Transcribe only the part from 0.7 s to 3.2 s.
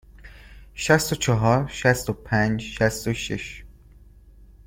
شصت و چهار، شصت و پنج، شصت و